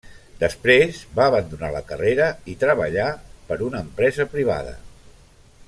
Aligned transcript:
Després 0.43 1.01
va 1.19 1.27
abandonar 1.31 1.69
la 1.75 1.83
carrera 1.91 2.29
i 2.53 2.57
treballar 2.65 3.09
per 3.51 3.59
a 3.61 3.65
una 3.69 3.83
empresa 3.89 4.27
privada. 4.33 4.75